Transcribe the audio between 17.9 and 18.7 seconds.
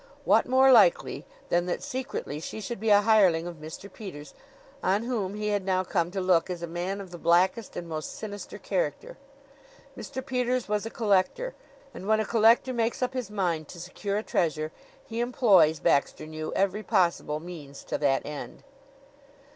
that end.